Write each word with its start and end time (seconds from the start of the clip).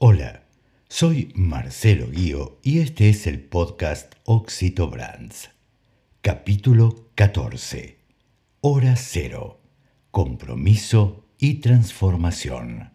Hola, 0.00 0.44
soy 0.88 1.32
Marcelo 1.34 2.08
Guío 2.08 2.60
y 2.62 2.78
este 2.78 3.08
es 3.08 3.26
el 3.26 3.40
podcast 3.40 4.14
Oxito 4.26 4.88
Brands. 4.88 5.50
Capítulo 6.20 7.10
14. 7.16 7.98
Hora 8.60 8.94
cero. 8.94 9.60
Compromiso 10.12 11.24
y 11.36 11.54
transformación. 11.54 12.92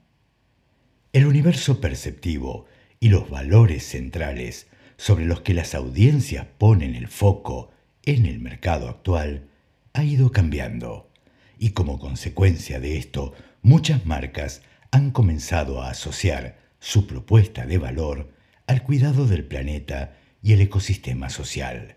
El 1.12 1.26
universo 1.26 1.82
perceptivo 1.82 2.68
y 3.02 3.10
los 3.10 3.30
valores 3.30 3.84
centrales 3.86 4.68
sobre 4.96 5.26
los 5.26 5.42
que 5.42 5.54
las 5.54 5.76
audiencias 5.76 6.48
ponen 6.58 6.96
el 6.96 7.10
foco 7.10 7.72
en 8.06 8.26
el 8.26 8.40
mercado 8.40 8.88
actual 8.88 9.50
ha 9.92 10.06
ido 10.06 10.32
cambiando 10.32 11.12
y 11.60 11.72
como 11.72 12.00
consecuencia 12.00 12.80
de 12.80 12.98
esto 12.98 13.34
muchas 13.62 14.06
marcas 14.06 14.62
han 14.92 15.12
comenzado 15.12 15.82
a 15.82 15.90
asociar 15.90 16.63
su 16.84 17.08
propuesta 17.08 17.66
de 17.66 17.78
valor 17.78 18.30
al 18.68 18.84
cuidado 18.84 19.26
del 19.26 19.46
planeta 19.46 20.18
y 20.42 20.52
el 20.52 20.60
ecosistema 20.60 21.30
social. 21.30 21.96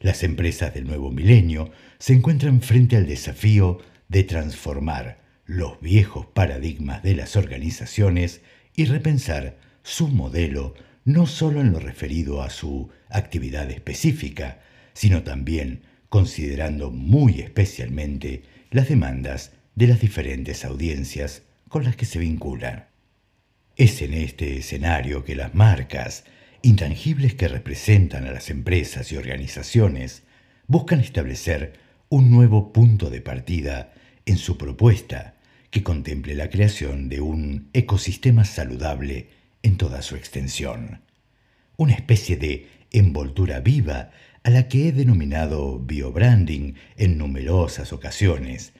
Las 0.00 0.22
empresas 0.22 0.74
del 0.74 0.86
nuevo 0.86 1.10
milenio 1.10 1.72
se 1.98 2.12
encuentran 2.12 2.60
frente 2.60 2.98
al 2.98 3.06
desafío 3.06 3.78
de 4.08 4.22
transformar 4.24 5.22
los 5.46 5.80
viejos 5.80 6.26
paradigmas 6.26 7.02
de 7.02 7.14
las 7.14 7.36
organizaciones 7.36 8.42
y 8.76 8.84
repensar 8.84 9.56
su 9.82 10.08
modelo 10.08 10.74
no 11.06 11.26
solo 11.26 11.62
en 11.62 11.72
lo 11.72 11.80
referido 11.80 12.42
a 12.42 12.50
su 12.50 12.90
actividad 13.08 13.70
específica, 13.70 14.60
sino 14.92 15.22
también 15.22 15.84
considerando 16.10 16.90
muy 16.90 17.40
especialmente 17.40 18.42
las 18.70 18.90
demandas 18.90 19.52
de 19.74 19.86
las 19.86 20.02
diferentes 20.02 20.66
audiencias 20.66 21.44
con 21.70 21.84
las 21.84 21.96
que 21.96 22.04
se 22.04 22.18
vinculan. 22.18 22.89
Es 23.80 24.02
en 24.02 24.12
este 24.12 24.58
escenario 24.58 25.24
que 25.24 25.34
las 25.34 25.54
marcas, 25.54 26.24
intangibles 26.60 27.34
que 27.34 27.48
representan 27.48 28.26
a 28.26 28.30
las 28.30 28.50
empresas 28.50 29.10
y 29.10 29.16
organizaciones, 29.16 30.22
buscan 30.66 31.00
establecer 31.00 31.80
un 32.10 32.30
nuevo 32.30 32.74
punto 32.74 33.08
de 33.08 33.22
partida 33.22 33.94
en 34.26 34.36
su 34.36 34.58
propuesta 34.58 35.36
que 35.70 35.82
contemple 35.82 36.34
la 36.34 36.50
creación 36.50 37.08
de 37.08 37.22
un 37.22 37.70
ecosistema 37.72 38.44
saludable 38.44 39.30
en 39.62 39.78
toda 39.78 40.02
su 40.02 40.14
extensión. 40.14 41.00
Una 41.78 41.94
especie 41.94 42.36
de 42.36 42.66
envoltura 42.90 43.60
viva 43.60 44.10
a 44.42 44.50
la 44.50 44.68
que 44.68 44.88
he 44.88 44.92
denominado 44.92 45.78
biobranding 45.78 46.74
en 46.98 47.16
numerosas 47.16 47.94
ocasiones, 47.94 48.74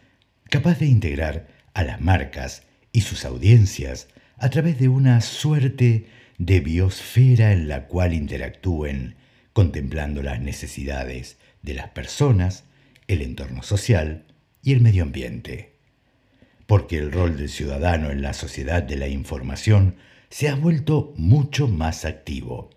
capaz 0.51 0.79
de 0.79 0.89
integrar 0.89 1.49
a 1.73 1.85
las 1.85 2.03
marcas 2.03 2.65
y 2.93 3.01
sus 3.01 3.25
audiencias 3.25 4.07
a 4.41 4.49
través 4.49 4.79
de 4.79 4.89
una 4.89 5.21
suerte 5.21 6.07
de 6.39 6.61
biosfera 6.61 7.53
en 7.53 7.69
la 7.69 7.87
cual 7.87 8.15
interactúen, 8.15 9.17
contemplando 9.53 10.23
las 10.23 10.41
necesidades 10.41 11.37
de 11.61 11.75
las 11.75 11.91
personas, 11.91 12.65
el 13.07 13.21
entorno 13.21 13.63
social 13.63 14.25
y 14.63 14.73
el 14.73 14.81
medio 14.81 15.03
ambiente. 15.03 15.77
Porque 16.67 16.97
el 16.97 17.13
rol 17.13 17.37
del 17.37 17.51
ciudadano 17.51 18.11
en 18.11 18.23
la 18.23 18.33
sociedad 18.33 18.83
de 18.83 18.97
la 18.97 19.09
información 19.09 19.97
se 20.31 20.49
ha 20.49 20.55
vuelto 20.55 21.13
mucho 21.19 21.69
más 21.69 22.07
activo 22.07 22.71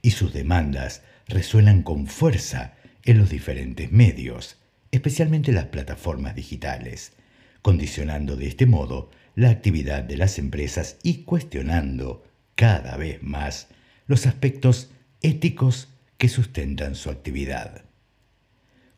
y 0.00 0.12
sus 0.12 0.32
demandas 0.32 1.02
resuenan 1.28 1.82
con 1.82 2.06
fuerza 2.06 2.76
en 3.04 3.18
los 3.18 3.28
diferentes 3.28 3.92
medios, 3.92 4.56
especialmente 4.90 5.52
las 5.52 5.66
plataformas 5.66 6.34
digitales, 6.34 7.12
condicionando 7.60 8.36
de 8.36 8.46
este 8.46 8.64
modo 8.64 9.10
la 9.40 9.48
actividad 9.48 10.04
de 10.04 10.18
las 10.18 10.38
empresas 10.38 10.98
y 11.02 11.22
cuestionando 11.22 12.22
cada 12.56 12.98
vez 12.98 13.22
más 13.22 13.68
los 14.06 14.26
aspectos 14.26 14.90
éticos 15.22 15.88
que 16.18 16.28
sustentan 16.28 16.94
su 16.94 17.08
actividad. 17.08 17.86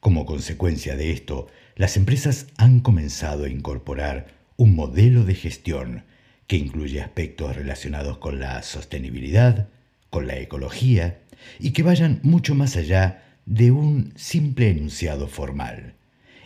Como 0.00 0.26
consecuencia 0.26 0.96
de 0.96 1.12
esto, 1.12 1.46
las 1.76 1.96
empresas 1.96 2.48
han 2.56 2.80
comenzado 2.80 3.44
a 3.44 3.48
incorporar 3.48 4.34
un 4.56 4.74
modelo 4.74 5.22
de 5.22 5.36
gestión 5.36 6.06
que 6.48 6.56
incluye 6.56 7.00
aspectos 7.00 7.54
relacionados 7.54 8.18
con 8.18 8.40
la 8.40 8.64
sostenibilidad, 8.64 9.68
con 10.10 10.26
la 10.26 10.38
ecología 10.38 11.20
y 11.60 11.70
que 11.70 11.84
vayan 11.84 12.18
mucho 12.24 12.56
más 12.56 12.76
allá 12.76 13.22
de 13.46 13.70
un 13.70 14.12
simple 14.16 14.70
enunciado 14.70 15.28
formal, 15.28 15.94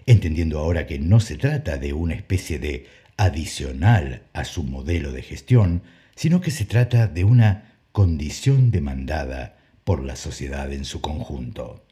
entendiendo 0.04 0.58
ahora 0.58 0.86
que 0.86 0.98
no 0.98 1.18
se 1.18 1.38
trata 1.38 1.78
de 1.78 1.94
una 1.94 2.12
especie 2.12 2.58
de 2.58 3.05
adicional 3.16 4.22
a 4.32 4.44
su 4.44 4.62
modelo 4.62 5.12
de 5.12 5.22
gestión, 5.22 5.82
sino 6.14 6.40
que 6.40 6.50
se 6.50 6.64
trata 6.64 7.06
de 7.06 7.24
una 7.24 7.74
condición 7.92 8.70
demandada 8.70 9.56
por 9.84 10.04
la 10.04 10.16
sociedad 10.16 10.72
en 10.72 10.84
su 10.84 11.00
conjunto. 11.00 11.84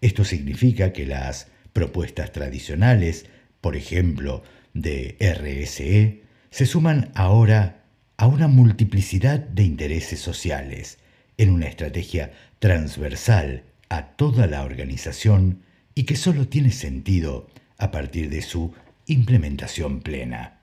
Esto 0.00 0.24
significa 0.24 0.92
que 0.92 1.06
las 1.06 1.48
propuestas 1.72 2.32
tradicionales, 2.32 3.26
por 3.60 3.76
ejemplo, 3.76 4.42
de 4.72 5.16
RSE, 5.20 6.22
se 6.50 6.66
suman 6.66 7.10
ahora 7.14 7.84
a 8.16 8.26
una 8.26 8.48
multiplicidad 8.48 9.38
de 9.38 9.64
intereses 9.64 10.20
sociales 10.20 10.98
en 11.36 11.50
una 11.50 11.66
estrategia 11.66 12.32
transversal 12.58 13.64
a 13.88 14.16
toda 14.16 14.46
la 14.46 14.62
organización 14.62 15.62
y 15.94 16.04
que 16.04 16.16
solo 16.16 16.48
tiene 16.48 16.70
sentido 16.70 17.48
a 17.78 17.90
partir 17.90 18.30
de 18.30 18.42
su 18.42 18.72
implementación 19.06 20.00
plena. 20.00 20.60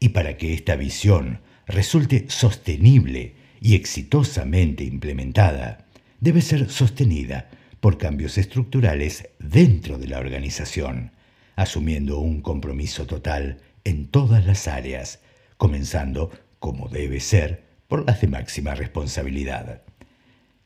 Y 0.00 0.10
para 0.10 0.36
que 0.36 0.54
esta 0.54 0.76
visión 0.76 1.40
resulte 1.66 2.26
sostenible 2.28 3.34
y 3.60 3.74
exitosamente 3.74 4.84
implementada, 4.84 5.86
debe 6.20 6.42
ser 6.42 6.70
sostenida 6.70 7.48
por 7.80 7.98
cambios 7.98 8.38
estructurales 8.38 9.28
dentro 9.38 9.98
de 9.98 10.08
la 10.08 10.18
organización, 10.18 11.12
asumiendo 11.56 12.18
un 12.18 12.40
compromiso 12.40 13.06
total 13.06 13.58
en 13.84 14.06
todas 14.08 14.46
las 14.46 14.68
áreas, 14.68 15.20
comenzando, 15.56 16.30
como 16.58 16.88
debe 16.88 17.20
ser, 17.20 17.64
por 17.88 18.06
las 18.06 18.20
de 18.20 18.28
máxima 18.28 18.74
responsabilidad. 18.74 19.82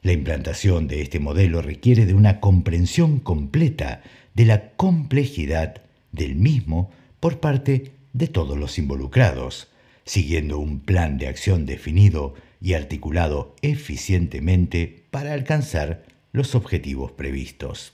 La 0.03 0.13
implantación 0.13 0.87
de 0.87 1.03
este 1.03 1.19
modelo 1.19 1.61
requiere 1.61 2.07
de 2.07 2.15
una 2.15 2.41
comprensión 2.41 3.19
completa 3.19 4.03
de 4.35 4.45
la 4.45 4.71
complejidad 4.71 5.83
del 6.13 6.37
mismo 6.37 6.91
por 7.21 7.41
parte 7.41 7.93
de 8.13 8.27
todos 8.27 8.59
los 8.59 8.79
involucrados, 8.79 9.69
siguiendo 10.05 10.59
un 10.59 10.81
plan 10.81 11.19
de 11.19 11.29
acción 11.29 11.67
definido 11.67 12.35
y 12.61 12.75
articulado 12.75 13.55
eficientemente 13.63 15.05
para 15.11 15.33
alcanzar 15.33 16.05
los 16.33 16.55
objetivos 16.55 17.13
previstos. 17.13 17.93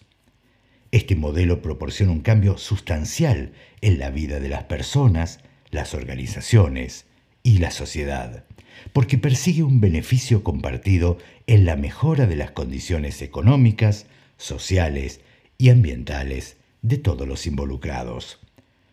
Este 0.93 1.17
modelo 1.17 1.61
proporciona 1.61 2.13
un 2.13 2.21
cambio 2.21 2.57
sustancial 2.57 3.53
en 3.81 3.99
la 3.99 4.11
vida 4.11 4.39
de 4.39 4.49
las 4.49 4.65
personas, 4.65 5.41
las 5.71 5.93
organizaciones 5.93 7.07
y 7.43 7.59
la 7.59 7.73
sociedad, 7.73 8.45
porque 8.93 9.19
persigue 9.19 9.65
un 9.65 9.81
beneficio 9.81 10.45
compartido 10.45 11.19
en 11.47 11.65
la 11.65 11.77
mejora 11.77 12.27
de 12.27 12.37
las 12.37 12.53
condiciones 12.53 13.23
económicas, 13.23 14.07
sociales 14.37 15.21
y 15.59 15.71
ambientales 15.71 16.57
de 16.85 16.99
todos 16.99 17.27
los 17.27 17.47
involucrados. 17.47 18.39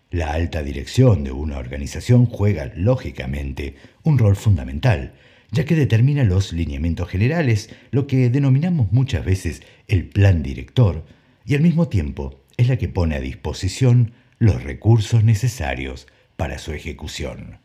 La 0.09 0.31
alta 0.31 0.63
dirección 0.63 1.25
de 1.25 1.31
una 1.31 1.57
organización 1.57 2.25
juega, 2.25 2.71
lógicamente, 2.75 3.75
un 4.03 4.17
rol 4.17 4.37
fundamental, 4.37 5.13
ya 5.51 5.65
que 5.65 5.75
determina 5.75 6.23
los 6.23 6.53
lineamientos 6.53 7.09
generales, 7.09 7.69
lo 7.91 8.07
que 8.07 8.29
denominamos 8.29 8.91
muchas 8.93 9.25
veces 9.25 9.61
el 9.89 10.07
plan 10.07 10.41
director, 10.41 11.05
y 11.45 11.55
al 11.55 11.61
mismo 11.61 11.89
tiempo 11.89 12.39
es 12.55 12.69
la 12.69 12.77
que 12.77 12.87
pone 12.87 13.15
a 13.15 13.19
disposición 13.19 14.13
los 14.39 14.63
recursos 14.63 15.25
necesarios 15.25 16.07
para 16.37 16.59
su 16.59 16.71
ejecución. 16.71 17.59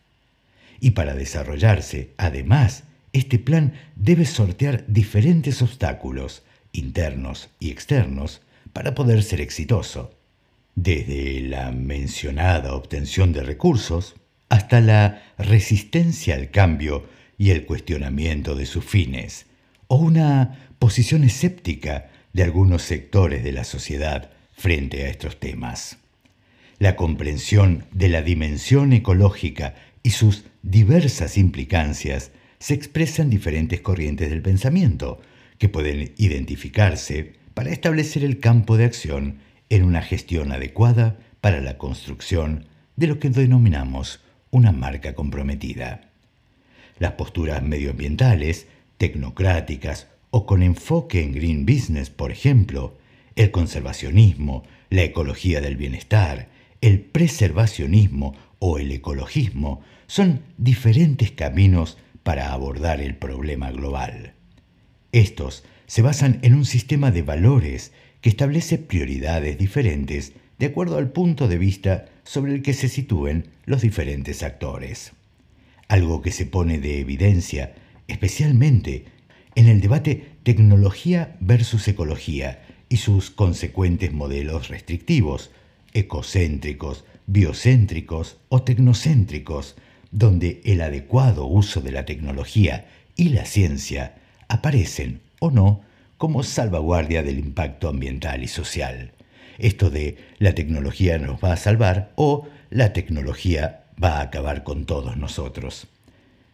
Y 0.80 0.90
para 0.90 1.14
desarrollarse, 1.14 2.14
además, 2.16 2.82
este 3.12 3.38
plan 3.38 3.74
debe 3.94 4.24
sortear 4.24 4.84
diferentes 4.88 5.62
obstáculos, 5.62 6.42
internos 6.72 7.48
y 7.60 7.70
externos, 7.70 8.42
para 8.76 8.94
poder 8.94 9.22
ser 9.22 9.40
exitoso, 9.40 10.10
desde 10.74 11.40
la 11.40 11.72
mencionada 11.72 12.74
obtención 12.74 13.32
de 13.32 13.42
recursos 13.42 14.16
hasta 14.50 14.82
la 14.82 15.22
resistencia 15.38 16.34
al 16.34 16.50
cambio 16.50 17.06
y 17.38 17.52
el 17.52 17.64
cuestionamiento 17.64 18.54
de 18.54 18.66
sus 18.66 18.84
fines, 18.84 19.46
o 19.86 19.96
una 19.96 20.68
posición 20.78 21.24
escéptica 21.24 22.10
de 22.34 22.42
algunos 22.42 22.82
sectores 22.82 23.42
de 23.42 23.52
la 23.52 23.64
sociedad 23.64 24.30
frente 24.54 25.04
a 25.04 25.08
estos 25.08 25.40
temas. 25.40 25.96
La 26.78 26.96
comprensión 26.96 27.86
de 27.92 28.10
la 28.10 28.20
dimensión 28.20 28.92
ecológica 28.92 29.74
y 30.02 30.10
sus 30.10 30.44
diversas 30.62 31.38
implicancias 31.38 32.30
se 32.58 32.74
expresa 32.74 33.22
en 33.22 33.30
diferentes 33.30 33.80
corrientes 33.80 34.28
del 34.28 34.42
pensamiento, 34.42 35.18
que 35.56 35.70
pueden 35.70 36.12
identificarse 36.18 37.45
para 37.56 37.70
establecer 37.70 38.22
el 38.22 38.38
campo 38.38 38.76
de 38.76 38.84
acción 38.84 39.38
en 39.70 39.82
una 39.82 40.02
gestión 40.02 40.52
adecuada 40.52 41.16
para 41.40 41.62
la 41.62 41.78
construcción 41.78 42.66
de 42.96 43.06
lo 43.06 43.18
que 43.18 43.30
denominamos 43.30 44.20
una 44.50 44.72
marca 44.72 45.14
comprometida. 45.14 46.10
Las 46.98 47.12
posturas 47.12 47.62
medioambientales, 47.62 48.66
tecnocráticas 48.98 50.06
o 50.30 50.44
con 50.44 50.62
enfoque 50.62 51.22
en 51.22 51.32
green 51.32 51.64
business, 51.64 52.10
por 52.10 52.30
ejemplo, 52.30 52.98
el 53.36 53.50
conservacionismo, 53.50 54.64
la 54.90 55.04
ecología 55.04 55.62
del 55.62 55.78
bienestar, 55.78 56.48
el 56.82 57.00
preservacionismo 57.00 58.34
o 58.58 58.76
el 58.76 58.92
ecologismo 58.92 59.80
son 60.08 60.42
diferentes 60.58 61.30
caminos 61.30 61.96
para 62.22 62.52
abordar 62.52 63.00
el 63.00 63.16
problema 63.16 63.70
global. 63.70 64.35
Estos 65.16 65.64
se 65.86 66.02
basan 66.02 66.40
en 66.42 66.52
un 66.52 66.66
sistema 66.66 67.10
de 67.10 67.22
valores 67.22 67.92
que 68.20 68.28
establece 68.28 68.76
prioridades 68.76 69.56
diferentes 69.56 70.34
de 70.58 70.66
acuerdo 70.66 70.98
al 70.98 71.10
punto 71.10 71.48
de 71.48 71.56
vista 71.56 72.04
sobre 72.22 72.52
el 72.52 72.60
que 72.60 72.74
se 72.74 72.90
sitúen 72.90 73.46
los 73.64 73.80
diferentes 73.80 74.42
actores. 74.42 75.12
Algo 75.88 76.20
que 76.20 76.32
se 76.32 76.44
pone 76.44 76.78
de 76.80 77.00
evidencia 77.00 77.74
especialmente 78.08 79.06
en 79.54 79.68
el 79.68 79.80
debate 79.80 80.32
tecnología 80.42 81.38
versus 81.40 81.88
ecología 81.88 82.62
y 82.90 82.98
sus 82.98 83.30
consecuentes 83.30 84.12
modelos 84.12 84.68
restrictivos, 84.68 85.50
ecocéntricos, 85.94 87.06
biocéntricos 87.26 88.36
o 88.50 88.64
tecnocéntricos, 88.64 89.76
donde 90.10 90.60
el 90.66 90.82
adecuado 90.82 91.46
uso 91.46 91.80
de 91.80 91.92
la 91.92 92.04
tecnología 92.04 92.86
y 93.16 93.30
la 93.30 93.46
ciencia 93.46 94.16
aparecen 94.48 95.20
o 95.40 95.50
no 95.50 95.82
como 96.18 96.42
salvaguardia 96.42 97.22
del 97.22 97.38
impacto 97.38 97.88
ambiental 97.88 98.42
y 98.42 98.48
social. 98.48 99.12
Esto 99.58 99.90
de 99.90 100.16
la 100.38 100.54
tecnología 100.54 101.18
nos 101.18 101.42
va 101.42 101.52
a 101.52 101.56
salvar 101.56 102.12
o 102.16 102.48
la 102.70 102.92
tecnología 102.92 103.84
va 104.02 104.18
a 104.18 104.22
acabar 104.22 104.64
con 104.64 104.84
todos 104.84 105.16
nosotros. 105.16 105.88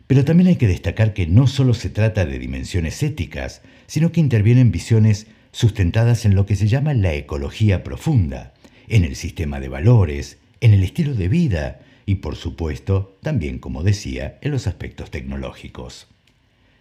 Pero 0.07 0.25
también 0.25 0.49
hay 0.49 0.57
que 0.57 0.69
destacar 0.69 1.15
que 1.15 1.27
no 1.27 1.47
solo 1.47 1.75
se 1.75 1.91
trata 1.91 2.27
de 2.27 2.39
dimensiones 2.39 3.03
éticas, 3.03 3.63
sino 3.87 4.13
que 4.13 4.21
intervienen 4.21 4.71
visiones 4.71 5.27
sustentadas 5.53 6.25
en 6.25 6.35
lo 6.35 6.47
que 6.47 6.57
se 6.57 6.69
llama 6.69 6.95
la 6.95 7.15
ecología 7.15 7.85
profunda, 7.85 8.53
en 8.89 9.05
el 9.05 9.17
sistema 9.17 9.61
de 9.61 9.69
valores, 9.69 10.39
en 10.61 10.75
el 10.75 10.83
estilo 10.83 11.15
de 11.15 11.29
vida 11.29 11.81
y, 12.07 12.17
por 12.17 12.37
supuesto, 12.37 13.17
también, 13.23 13.59
como 13.59 13.83
decía, 13.83 14.39
en 14.43 14.51
los 14.51 14.67
aspectos 14.67 15.11
tecnológicos. 15.11 16.09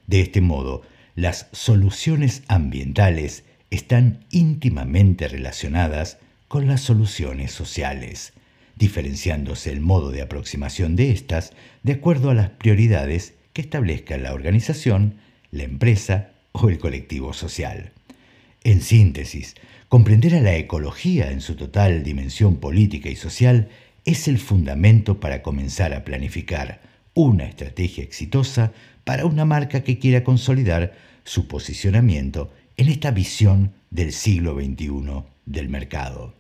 De 0.07 0.21
este 0.21 0.41
modo, 0.41 0.81
las 1.15 1.47
soluciones 1.51 2.43
ambientales 2.47 3.43
están 3.69 4.25
íntimamente 4.29 5.27
relacionadas 5.27 6.17
con 6.47 6.67
las 6.67 6.81
soluciones 6.81 7.51
sociales, 7.51 8.33
diferenciándose 8.75 9.71
el 9.71 9.81
modo 9.81 10.11
de 10.11 10.21
aproximación 10.21 10.95
de 10.95 11.11
estas 11.11 11.53
de 11.83 11.93
acuerdo 11.93 12.29
a 12.29 12.33
las 12.33 12.49
prioridades 12.49 13.33
que 13.53 13.61
establezca 13.61 14.17
la 14.17 14.33
organización, 14.33 15.15
la 15.51 15.63
empresa 15.63 16.31
o 16.51 16.69
el 16.69 16.79
colectivo 16.79 17.33
social. 17.33 17.91
En 18.63 18.81
síntesis, 18.81 19.55
comprender 19.89 20.35
a 20.35 20.41
la 20.41 20.55
ecología 20.55 21.31
en 21.31 21.41
su 21.41 21.55
total 21.55 22.03
dimensión 22.03 22.57
política 22.57 23.09
y 23.09 23.15
social 23.15 23.69
es 24.05 24.27
el 24.27 24.39
fundamento 24.39 25.19
para 25.19 25.41
comenzar 25.41 25.93
a 25.93 26.03
planificar 26.03 26.81
una 27.13 27.45
estrategia 27.45 28.03
exitosa 28.03 28.71
para 29.03 29.25
una 29.25 29.45
marca 29.45 29.83
que 29.83 29.99
quiera 29.99 30.23
consolidar 30.23 30.93
su 31.23 31.47
posicionamiento 31.47 32.51
en 32.77 32.89
esta 32.89 33.11
visión 33.11 33.73
del 33.89 34.11
siglo 34.11 34.55
XXI 34.55 35.23
del 35.45 35.69
mercado. 35.69 36.33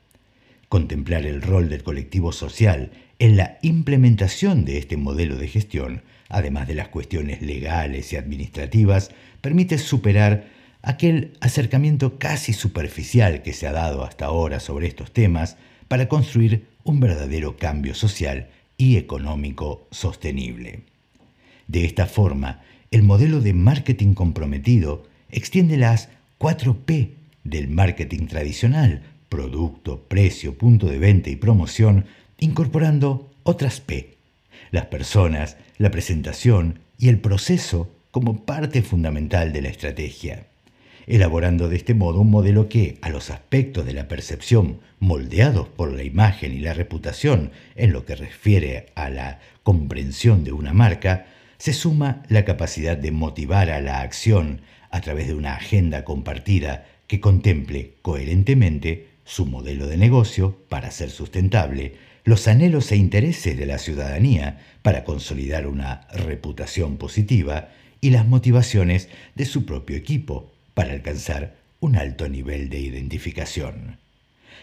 Contemplar 0.69 1.25
el 1.25 1.41
rol 1.41 1.69
del 1.69 1.83
colectivo 1.83 2.31
social 2.31 2.91
en 3.19 3.37
la 3.37 3.59
implementación 3.61 4.65
de 4.65 4.77
este 4.77 4.97
modelo 4.97 5.35
de 5.35 5.47
gestión, 5.47 6.01
además 6.29 6.67
de 6.67 6.75
las 6.75 6.87
cuestiones 6.87 7.41
legales 7.41 8.13
y 8.13 8.15
administrativas, 8.15 9.11
permite 9.41 9.77
superar 9.77 10.47
aquel 10.81 11.33
acercamiento 11.41 12.17
casi 12.17 12.53
superficial 12.53 13.43
que 13.43 13.53
se 13.53 13.67
ha 13.67 13.71
dado 13.71 14.03
hasta 14.03 14.25
ahora 14.25 14.59
sobre 14.59 14.87
estos 14.87 15.11
temas 15.11 15.57
para 15.87 16.07
construir 16.07 16.67
un 16.83 16.99
verdadero 16.99 17.57
cambio 17.57 17.93
social 17.93 18.49
y 18.77 18.97
económico 18.97 19.87
sostenible. 19.91 20.90
De 21.71 21.85
esta 21.85 22.05
forma, 22.05 22.59
el 22.91 23.01
modelo 23.01 23.39
de 23.39 23.53
marketing 23.53 24.13
comprometido 24.13 25.05
extiende 25.29 25.77
las 25.77 26.09
4P 26.37 27.11
del 27.45 27.69
marketing 27.69 28.27
tradicional, 28.27 29.03
producto, 29.29 30.03
precio, 30.09 30.57
punto 30.57 30.87
de 30.87 30.99
venta 30.99 31.29
y 31.29 31.37
promoción, 31.37 32.07
incorporando 32.39 33.31
otras 33.43 33.79
P, 33.79 34.17
las 34.71 34.87
personas, 34.87 35.55
la 35.77 35.91
presentación 35.91 36.79
y 36.97 37.07
el 37.07 37.19
proceso 37.19 37.89
como 38.11 38.43
parte 38.43 38.81
fundamental 38.81 39.53
de 39.53 39.61
la 39.61 39.69
estrategia, 39.69 40.47
elaborando 41.07 41.69
de 41.69 41.77
este 41.77 41.93
modo 41.93 42.19
un 42.19 42.31
modelo 42.31 42.67
que, 42.67 42.97
a 43.01 43.09
los 43.09 43.29
aspectos 43.29 43.85
de 43.85 43.93
la 43.93 44.09
percepción 44.09 44.81
moldeados 44.99 45.69
por 45.69 45.93
la 45.93 46.03
imagen 46.03 46.51
y 46.51 46.59
la 46.59 46.73
reputación 46.73 47.51
en 47.77 47.93
lo 47.93 48.03
que 48.03 48.17
refiere 48.17 48.87
a 48.95 49.09
la 49.09 49.39
comprensión 49.63 50.43
de 50.43 50.51
una 50.51 50.73
marca, 50.73 51.27
se 51.61 51.73
suma 51.73 52.23
la 52.27 52.43
capacidad 52.43 52.97
de 52.97 53.11
motivar 53.11 53.69
a 53.69 53.81
la 53.81 54.01
acción 54.01 54.61
a 54.89 54.99
través 54.99 55.27
de 55.27 55.35
una 55.35 55.53
agenda 55.53 56.03
compartida 56.03 56.87
que 57.05 57.19
contemple 57.19 57.93
coherentemente 58.01 59.09
su 59.25 59.45
modelo 59.45 59.85
de 59.85 59.95
negocio 59.95 60.57
para 60.69 60.89
ser 60.89 61.11
sustentable, 61.11 61.97
los 62.23 62.47
anhelos 62.47 62.91
e 62.91 62.95
intereses 62.95 63.55
de 63.55 63.67
la 63.67 63.77
ciudadanía 63.77 64.59
para 64.81 65.03
consolidar 65.03 65.67
una 65.67 66.07
reputación 66.11 66.97
positiva 66.97 67.69
y 68.01 68.09
las 68.09 68.25
motivaciones 68.25 69.07
de 69.35 69.45
su 69.45 69.63
propio 69.63 69.97
equipo 69.97 70.51
para 70.73 70.93
alcanzar 70.93 71.57
un 71.79 71.95
alto 71.95 72.27
nivel 72.27 72.69
de 72.69 72.79
identificación. 72.79 73.99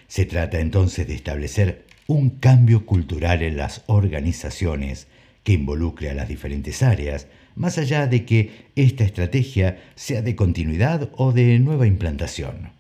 Se 0.09 0.27
trata 0.27 0.59
entonces 0.59 1.07
de 1.07 1.15
establecer 1.15 1.87
un 2.09 2.31
cambio 2.31 2.87
cultural 2.87 3.43
en 3.43 3.57
las 3.57 3.85
organizaciones 3.87 5.07
que 5.49 5.55
involucre 5.55 6.11
a 6.11 6.15
las 6.15 6.29
diferentes 6.29 6.83
áreas, 6.83 7.27
más 7.57 7.79
allá 7.79 8.07
de 8.07 8.27
que 8.27 8.67
esta 8.77 9.03
estrategia 9.03 9.79
sea 9.95 10.21
de 10.21 10.37
continuidad 10.37 11.09
o 11.17 11.33
de 11.33 11.59
nueva 11.59 11.87
implantación. 11.87 12.73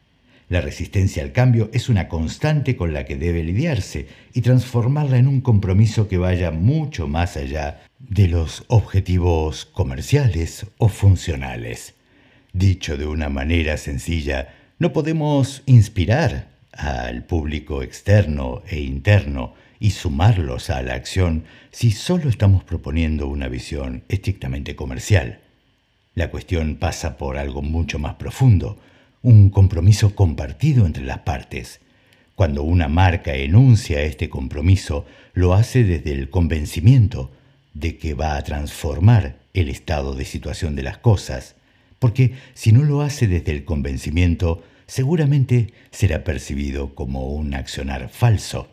La 0.50 0.60
resistencia 0.60 1.22
al 1.22 1.32
cambio 1.32 1.70
es 1.72 1.88
una 1.88 2.08
constante 2.08 2.76
con 2.76 2.92
la 2.92 3.06
que 3.06 3.16
debe 3.16 3.42
lidiarse 3.42 4.08
y 4.34 4.42
transformarla 4.42 5.16
en 5.16 5.28
un 5.28 5.40
compromiso 5.40 6.08
que 6.08 6.18
vaya 6.18 6.50
mucho 6.50 7.08
más 7.08 7.38
allá 7.38 7.80
de 8.00 8.28
los 8.28 8.64
objetivos 8.68 9.64
comerciales 9.64 10.66
o 10.76 10.90
funcionales. 10.90 11.94
Dicho 12.52 12.98
de 12.98 13.06
una 13.06 13.30
manera 13.30 13.78
sencilla, 13.78 14.48
no 14.78 14.92
podemos 14.92 15.62
inspirar 15.64 16.50
al 16.72 17.24
público 17.24 17.82
externo 17.82 18.62
e 18.68 18.80
interno 18.80 19.54
y 19.80 19.90
sumarlos 19.90 20.70
a 20.70 20.82
la 20.82 20.94
acción 20.94 21.44
si 21.70 21.90
solo 21.90 22.28
estamos 22.28 22.64
proponiendo 22.64 23.28
una 23.28 23.48
visión 23.48 24.04
estrictamente 24.08 24.76
comercial. 24.76 25.40
La 26.14 26.30
cuestión 26.30 26.76
pasa 26.76 27.16
por 27.16 27.38
algo 27.38 27.62
mucho 27.62 27.98
más 27.98 28.14
profundo, 28.14 28.78
un 29.22 29.50
compromiso 29.50 30.14
compartido 30.14 30.86
entre 30.86 31.04
las 31.04 31.20
partes. 31.20 31.80
Cuando 32.34 32.62
una 32.62 32.88
marca 32.88 33.34
enuncia 33.34 34.02
este 34.02 34.28
compromiso, 34.28 35.06
lo 35.34 35.54
hace 35.54 35.84
desde 35.84 36.12
el 36.12 36.30
convencimiento 36.30 37.30
de 37.74 37.96
que 37.96 38.14
va 38.14 38.36
a 38.36 38.42
transformar 38.42 39.36
el 39.54 39.68
estado 39.68 40.14
de 40.14 40.24
situación 40.24 40.74
de 40.74 40.82
las 40.82 40.98
cosas, 40.98 41.56
porque 41.98 42.34
si 42.54 42.72
no 42.72 42.84
lo 42.84 43.02
hace 43.02 43.26
desde 43.26 43.52
el 43.52 43.64
convencimiento, 43.64 44.62
seguramente 44.86 45.72
será 45.90 46.24
percibido 46.24 46.94
como 46.94 47.28
un 47.28 47.54
accionar 47.54 48.08
falso. 48.08 48.68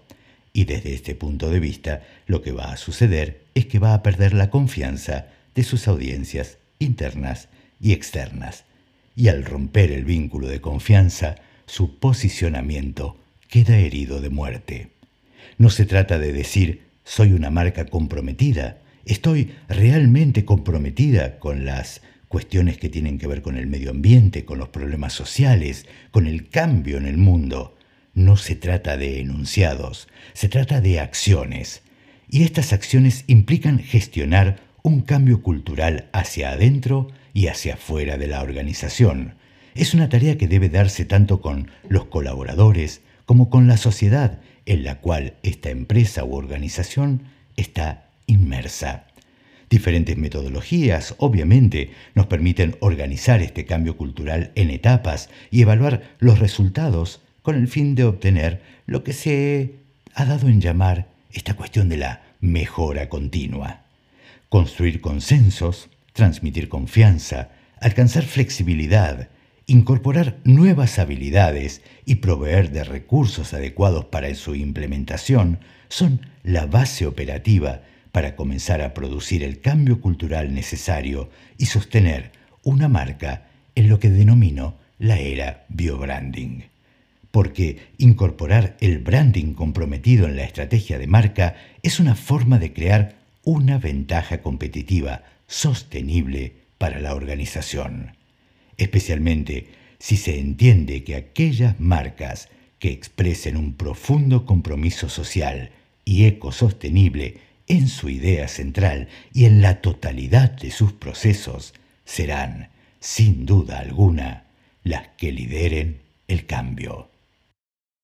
Y 0.56 0.64
desde 0.64 0.94
este 0.94 1.16
punto 1.16 1.50
de 1.50 1.60
vista, 1.60 2.04
lo 2.28 2.42
que 2.42 2.54
va 2.54 2.72
a 2.72 2.78
suceder 2.78 3.42
es 3.56 3.66
que 3.66 3.78
va 3.78 3.94
a 3.94 4.02
perder 4.02 4.34
la 4.34 4.50
confianza 4.50 5.28
de 5.54 5.64
sus 5.64 5.90
audiencias 5.90 6.60
internas 6.80 7.50
y 7.82 7.92
externas. 7.92 8.64
Y 9.18 9.28
al 9.28 9.44
romper 9.44 9.92
el 9.92 10.06
vínculo 10.06 10.48
de 10.48 10.62
confianza, 10.62 11.36
su 11.66 12.00
posicionamiento 12.00 13.18
queda 13.50 13.78
herido 13.78 14.22
de 14.22 14.30
muerte. 14.30 14.92
No 15.58 15.70
se 15.70 15.86
trata 15.86 16.20
de 16.20 16.32
decir 16.32 16.84
soy 17.04 17.34
una 17.34 17.50
marca 17.50 17.88
comprometida, 17.88 18.78
estoy 19.04 19.52
realmente 19.68 20.46
comprometida 20.46 21.38
con 21.38 21.66
las 21.66 22.02
cuestiones 22.30 22.78
que 22.78 22.88
tienen 22.88 23.18
que 23.18 23.28
ver 23.28 23.42
con 23.42 23.58
el 23.58 23.68
medio 23.68 23.92
ambiente, 23.92 24.46
con 24.46 24.58
los 24.58 24.70
problemas 24.70 25.12
sociales, 25.12 25.86
con 26.12 26.28
el 26.28 26.48
cambio 26.48 26.98
en 26.98 27.08
el 27.08 27.18
mundo. 27.18 27.76
No 28.16 28.38
se 28.38 28.56
trata 28.56 28.96
de 28.96 29.20
enunciados, 29.20 30.08
se 30.34 30.48
trata 30.48 30.80
de 30.80 31.02
acciones. 31.02 31.84
Y 32.30 32.44
estas 32.44 32.72
acciones 32.72 33.26
implican 33.28 33.78
gestionar 33.78 34.62
un 34.84 35.02
cambio 35.02 35.42
cultural 35.42 36.08
hacia 36.14 36.52
adentro 36.52 37.10
y 37.34 37.48
hacia 37.48 37.74
afuera 37.74 38.18
de 38.18 38.28
la 38.28 38.42
organización. 38.42 39.36
Es 39.76 39.94
una 39.94 40.08
tarea 40.08 40.38
que 40.38 40.48
debe 40.48 40.70
darse 40.70 41.04
tanto 41.04 41.42
con 41.42 41.70
los 41.90 42.06
colaboradores 42.06 43.02
como 43.26 43.50
con 43.50 43.68
la 43.68 43.76
sociedad 43.76 44.40
en 44.66 44.86
la 44.86 45.02
cual 45.02 45.34
esta 45.44 45.70
empresa 45.70 46.24
u 46.24 46.36
organización 46.36 47.24
está 47.58 48.08
inmersa. 48.28 49.08
Diferentes 49.70 50.16
metodologías, 50.16 51.16
obviamente, 51.18 51.92
nos 52.14 52.28
permiten 52.28 52.78
organizar 52.80 53.42
este 53.42 53.66
cambio 53.66 53.98
cultural 53.98 54.54
en 54.56 54.70
etapas 54.70 55.30
y 55.52 55.64
evaluar 55.64 56.16
los 56.20 56.40
resultados 56.40 57.25
con 57.46 57.56
el 57.56 57.68
fin 57.68 57.94
de 57.94 58.06
obtener 58.06 58.64
lo 58.88 59.04
que 59.04 59.14
se 59.14 59.76
ha 60.16 60.26
dado 60.26 60.48
en 60.48 60.62
llamar 60.62 61.10
esta 61.32 61.54
cuestión 61.54 61.90
de 61.90 61.98
la 61.98 62.24
mejora 62.42 63.08
continua. 63.08 63.84
Construir 64.50 65.00
consensos, 65.00 65.90
transmitir 66.14 66.70
confianza, 66.70 67.52
alcanzar 67.80 68.24
flexibilidad, 68.24 69.30
incorporar 69.68 70.40
nuevas 70.44 70.98
habilidades 70.98 71.84
y 72.04 72.16
proveer 72.16 72.72
de 72.72 72.84
recursos 72.84 73.54
adecuados 73.54 74.06
para 74.06 74.34
su 74.34 74.56
implementación 74.56 75.60
son 75.88 76.22
la 76.42 76.66
base 76.66 77.06
operativa 77.06 77.84
para 78.12 78.36
comenzar 78.36 78.82
a 78.82 78.96
producir 78.96 79.44
el 79.44 79.62
cambio 79.62 80.02
cultural 80.02 80.52
necesario 80.52 81.30
y 81.60 81.68
sostener 81.68 82.32
una 82.64 82.88
marca 82.88 83.46
en 83.76 83.88
lo 83.88 84.00
que 84.00 84.10
denomino 84.10 84.80
la 84.98 85.20
era 85.20 85.66
biobranding. 85.70 86.75
Porque 87.36 87.80
incorporar 87.98 88.78
el 88.80 89.00
branding 89.00 89.56
comprometido 89.56 90.26
en 90.26 90.38
la 90.38 90.46
estrategia 90.46 90.98
de 90.98 91.06
marca 91.06 91.58
es 91.84 92.00
una 92.00 92.16
forma 92.16 92.60
de 92.60 92.72
crear 92.72 93.18
una 93.44 93.78
ventaja 93.78 94.42
competitiva 94.42 95.22
sostenible 95.46 96.54
para 96.78 97.02
la 97.02 97.14
organización. 97.14 98.16
Especialmente 98.78 99.68
si 100.00 100.16
se 100.16 100.40
entiende 100.40 101.04
que 101.04 101.16
aquellas 101.16 101.78
marcas 101.78 102.48
que 102.80 102.94
expresen 102.94 103.58
un 103.58 103.74
profundo 103.74 104.46
compromiso 104.46 105.10
social 105.10 105.72
y 106.06 106.28
ecosostenible 106.28 107.40
en 107.68 107.90
su 107.90 108.08
idea 108.08 108.48
central 108.48 109.10
y 109.34 109.44
en 109.44 109.62
la 109.62 109.82
totalidad 109.82 110.52
de 110.52 110.72
sus 110.72 110.94
procesos 110.94 111.74
serán, 112.06 112.70
sin 113.02 113.46
duda 113.46 113.80
alguna, 113.80 114.46
las 114.86 115.10
que 115.18 115.34
lideren 115.34 116.00
el 116.30 116.46
cambio. 116.46 117.10